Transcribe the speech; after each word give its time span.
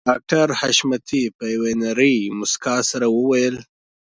ډاکټر 0.07 0.47
حشمتي 0.59 1.23
په 1.37 1.43
يوې 1.53 1.73
نرۍ 1.81 2.17
مسکا 2.39 2.75
سره 2.91 3.07
وويل 3.17 3.55